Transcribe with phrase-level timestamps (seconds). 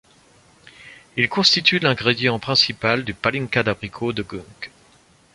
[1.15, 4.71] Il constitue l'ingrédient principal du pálinka d'abricot de Gönc.